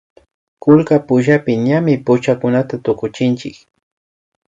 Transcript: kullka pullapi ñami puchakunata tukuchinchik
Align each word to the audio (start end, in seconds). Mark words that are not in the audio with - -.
kullka 0.61 0.95
pullapi 1.07 1.51
ñami 1.67 1.93
puchakunata 2.05 2.75
tukuchinchik 2.83 3.55